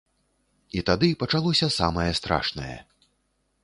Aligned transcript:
І 0.79 0.83
тады 0.89 1.09
пачалося 1.25 1.71
самае 1.79 2.09
страшнае. 2.25 2.75